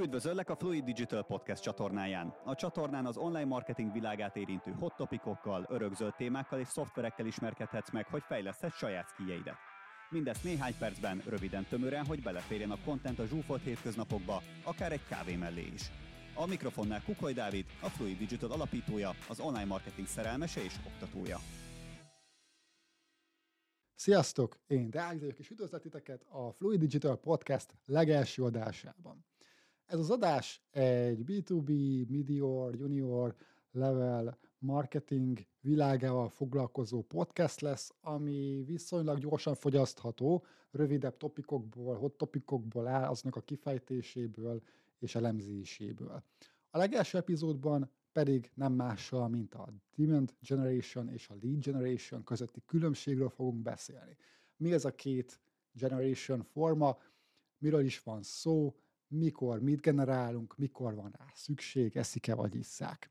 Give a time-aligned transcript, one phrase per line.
[0.00, 2.34] Üdvözöllek a Fluid Digital Podcast csatornáján.
[2.44, 8.06] A csatornán az online marketing világát érintő hot topikokkal, örökzöld témákkal és szoftverekkel ismerkedhetsz meg,
[8.06, 9.56] hogy fejleszthetsz saját skijeidet.
[10.10, 15.36] Mindezt néhány percben, röviden tömören, hogy beleférjen a content a zsúfolt hétköznapokba, akár egy kávé
[15.36, 15.90] mellé is.
[16.34, 21.38] A mikrofonnál Kukoly Dávid, a Fluid Digital alapítója, az online marketing szerelmese és oktatója.
[23.94, 24.58] Sziasztok!
[24.66, 29.27] Én Deák vagyok, és üdvözlet a Fluid Digital Podcast legelső adásában.
[29.88, 31.68] Ez az adás egy B2B,
[32.08, 33.34] Medior, Junior
[33.70, 43.08] level marketing világával foglalkozó podcast lesz, ami viszonylag gyorsan fogyasztható, rövidebb topikokból, hot topikokból áll,
[43.08, 44.62] aznak a kifejtéséből
[44.98, 46.22] és elemzéséből.
[46.70, 52.62] A legelső epizódban pedig nem mással, mint a Demand Generation és a Lead Generation közötti
[52.66, 54.16] különbségről fogunk beszélni.
[54.56, 55.40] Mi ez a két
[55.72, 56.98] generation forma,
[57.58, 58.74] miről is van szó,
[59.08, 63.10] mikor mit generálunk, mikor van rá szükség, eszik-e vagy isszák.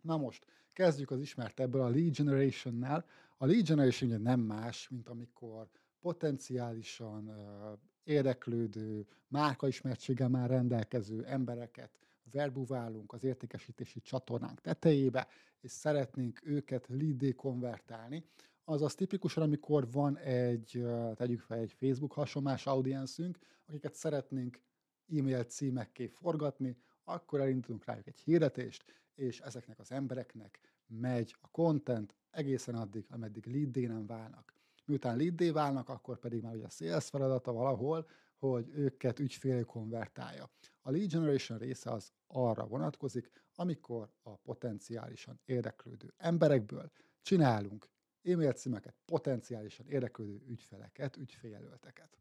[0.00, 3.06] Na most, kezdjük az ismert ebből a lead generation-nel.
[3.36, 5.68] A lead generation ugye nem más, mint amikor
[6.00, 11.98] potenciálisan uh, érdeklődő, márkaismertséggel már rendelkező embereket
[12.30, 15.28] verbuválunk az értékesítési csatornánk tetejébe,
[15.60, 18.24] és szeretnénk őket lead konvertálni.
[18.64, 24.60] Azaz tipikusan, amikor van egy, tegyük fel egy Facebook hasonlás audienszünk, akiket szeretnénk
[25.08, 32.14] e-mail címekké forgatni, akkor elindulunk rájuk egy hirdetést, és ezeknek az embereknek megy a content
[32.30, 34.54] egészen addig, ameddig lead nem válnak.
[34.84, 40.50] Miután lead válnak, akkor pedig már ugye a sales feladata valahol, hogy őket ügyfélé konvertálja.
[40.80, 46.90] A lead generation része az arra vonatkozik, amikor a potenciálisan érdeklődő emberekből
[47.22, 47.88] csinálunk
[48.22, 52.18] e-mail címeket, potenciálisan érdeklődő ügyfeleket, ügyféljelölteket.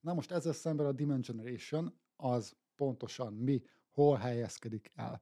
[0.00, 5.20] Na most ezzel szemben a demand generation az pontosan mi, hol helyezkedik el.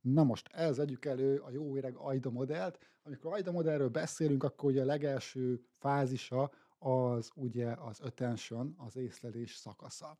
[0.00, 2.78] Na most ez együk elő a jó öreg AIDA modellt.
[3.02, 9.54] Amikor AIDA modellről beszélünk, akkor ugye a legelső fázisa az ugye az attention, az észlelés
[9.54, 10.18] szakasza.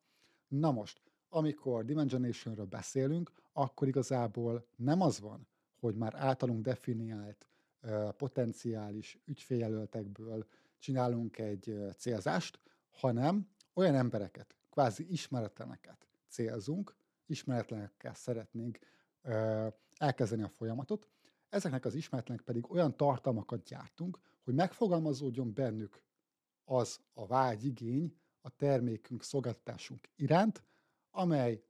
[0.49, 5.47] Na most, amikor dimensionationről beszélünk, akkor igazából nem az van,
[5.77, 7.47] hogy már általunk definiált
[8.17, 10.47] potenciális ügyféljelöltekből
[10.79, 12.59] csinálunk egy célzást,
[12.91, 16.97] hanem olyan embereket, kvázi ismeretleneket célzunk,
[17.27, 18.79] ismeretlenekkel szeretnénk
[19.23, 19.67] ö,
[19.97, 21.09] elkezdeni a folyamatot,
[21.49, 26.03] ezeknek az ismeretlenek pedig olyan tartalmakat gyártunk, hogy megfogalmazódjon bennük
[26.65, 30.63] az a vágy, igény a termékünk, szolgáltatásunk iránt,
[31.11, 31.63] amely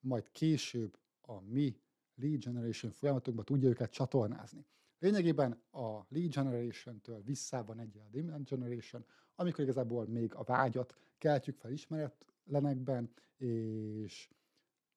[0.00, 1.80] majd később a mi
[2.14, 4.66] lead generation folyamatunkban tudja őket csatornázni.
[4.98, 11.56] Lényegében a lead generation-től visszában egy a demand generation, amikor igazából még a vágyat keltjük
[11.56, 11.70] fel
[12.50, 14.28] ismeretlenekben, és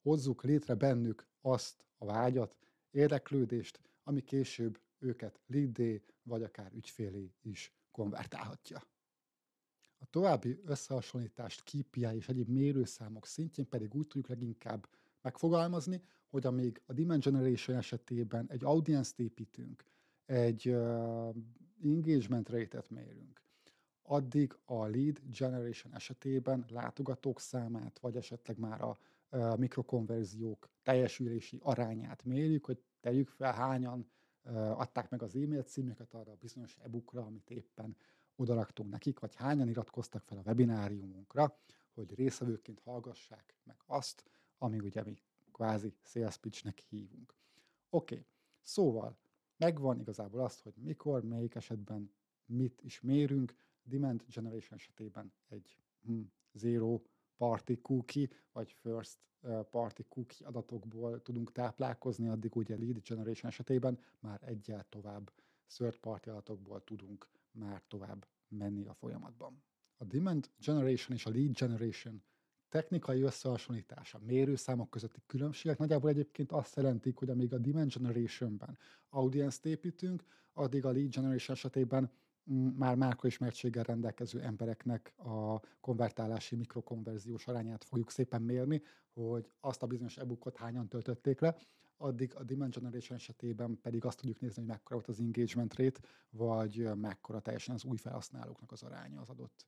[0.01, 2.55] hozzuk létre bennük azt a vágyat,
[2.91, 8.81] érdeklődést, ami később őket lead vagy akár ügyfélé is konvertálhatja.
[9.97, 14.87] A további összehasonlítást KPI és egyéb mérőszámok szintjén pedig úgy tudjuk leginkább
[15.21, 19.83] megfogalmazni, hogy amíg a Demand Generation esetében egy audience-t építünk,
[20.25, 21.35] egy uh,
[21.83, 23.42] engagement rate-et mérünk,
[24.03, 28.97] addig a lead generation esetében látogatók számát, vagy esetleg már a
[29.55, 34.11] mikrokonverziók teljesülési arányát mérjük, hogy tegyük fel, hányan
[34.53, 37.95] adták meg az e-mail címüket arra a bizonyos e-bookra, amit éppen
[38.35, 41.57] odaraktunk nekik, vagy hányan iratkoztak fel a webináriumunkra,
[41.93, 44.23] hogy részvevőként hallgassák meg azt,
[44.57, 45.17] ami ugye mi
[45.51, 47.33] kvázi sales pitchnek hívunk.
[47.89, 48.27] Oké, okay.
[48.61, 49.17] szóval
[49.57, 52.11] megvan igazából azt, hogy mikor, melyik esetben
[52.45, 53.55] mit is mérünk.
[53.83, 56.21] Demand generation esetében egy hm,
[56.53, 57.01] zero
[57.37, 59.17] party cookie, vagy first
[59.69, 65.31] party cookie adatokból tudunk táplálkozni, addig ugye lead generation esetében már egyel tovább
[65.67, 69.63] third party adatokból tudunk már tovább menni a folyamatban.
[69.97, 72.23] A demand generation és a lead generation
[72.69, 78.77] technikai összehasonlítása, mérőszámok közötti különbségek nagyjából egyébként azt jelentik, hogy amíg a demand generation-ben
[79.09, 80.23] audience-t építünk,
[80.53, 82.11] addig a lead generation esetében
[82.77, 88.81] már márkaismertséggel rendelkező embereknek a konvertálási mikrokonverziós arányát fogjuk szépen mérni,
[89.13, 91.55] hogy azt a bizonyos e-bookot hányan töltötték le,
[91.97, 95.99] addig a demand generation esetében pedig azt tudjuk nézni, hogy mekkora volt az engagement rate,
[96.29, 99.65] vagy mekkora teljesen az új felhasználóknak az aránya az adott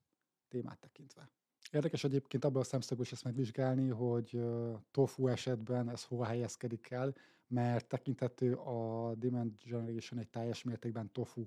[0.48, 1.30] témát tekintve.
[1.72, 4.44] Érdekes egyébként abban a szemszögből is ezt megvizsgálni, hogy
[4.92, 7.16] tofu esetben ez hol helyezkedik el,
[7.48, 11.46] mert tekintető a demand generation egy teljes mértékben tofu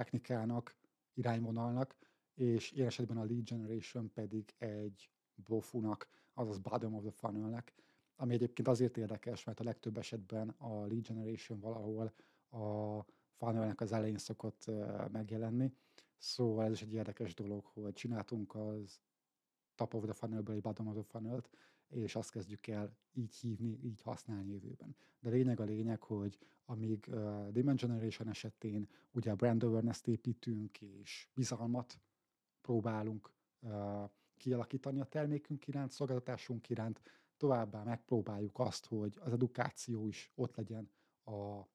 [0.00, 0.76] technikának,
[1.14, 1.96] irányvonalnak,
[2.34, 7.74] és ilyen esetben a lead generation pedig egy bofunak, azaz bottom of the funnelnek,
[8.16, 12.12] ami egyébként azért érdekes, mert a legtöbb esetben a lead generation valahol
[12.50, 13.00] a
[13.30, 14.70] funnelnek az elején szokott
[15.12, 15.72] megjelenni.
[16.18, 19.00] Szóval ez is egy érdekes dolog, hogy csináltunk az
[19.74, 21.44] top of the funnelből egy bottom of the funnel
[21.90, 24.96] és azt kezdjük el így hívni, így használni jövőben.
[25.20, 30.80] De lényeg a lényeg, hogy amíg uh, Demand Generation esetén ugye a brand awareness-t építünk,
[30.80, 32.00] és bizalmat
[32.60, 37.00] próbálunk uh, kialakítani a termékünk iránt, szolgáltatásunk iránt,
[37.36, 40.90] továbbá megpróbáljuk azt, hogy az edukáció is ott legyen
[41.24, 41.68] a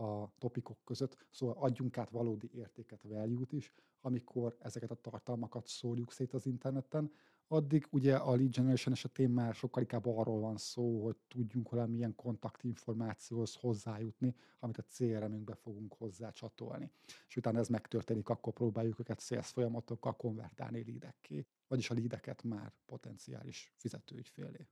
[0.00, 6.12] a topikok között, szóval adjunk át valódi értéket, value-t is, amikor ezeket a tartalmakat szórjuk
[6.12, 7.12] szét az interneten,
[7.52, 12.14] addig ugye a lead generation esetén már sokkal inkább arról van szó, hogy tudjunk valamilyen
[12.14, 16.90] kontaktinformációhoz hozzájutni, amit a CRM-ünkbe fogunk hozzá csatolni.
[17.28, 22.72] És utána ez megtörténik, akkor próbáljuk őket sales folyamatokkal konvertálni leadekké, vagyis a leadeket már
[22.86, 24.68] potenciális fizetőügyfélé.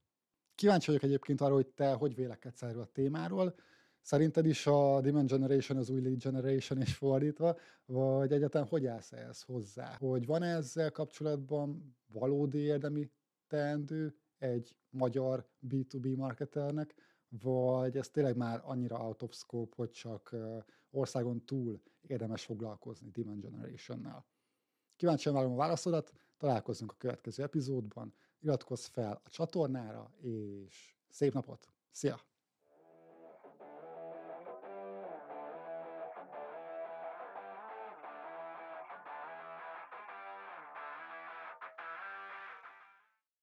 [0.55, 3.55] Kíváncsi vagyok egyébként arra, hogy te hogy vélekedsz erről a témáról,
[4.01, 9.11] Szerinted is a demand generation az új lead generation és fordítva, vagy egyetem hogy állsz
[9.11, 9.95] ehhez hozzá?
[9.99, 13.11] Hogy van ezzel kapcsolatban valódi érdemi
[13.47, 16.95] teendő egy magyar B2B marketernek,
[17.29, 20.35] vagy ez tényleg már annyira out of scope, hogy csak
[20.89, 24.25] országon túl érdemes foglalkozni demand generation-nel?
[24.95, 31.69] Kíváncsian várom a válaszodat, találkozunk a következő epizódban, iratkozz fel a csatornára, és szép napot!
[31.91, 32.28] Szia!